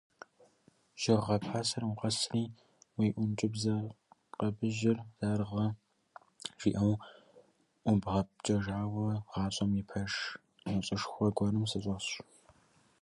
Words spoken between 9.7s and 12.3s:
и пэш нэщӀышхуэ гуэрым сыщӀэсщ…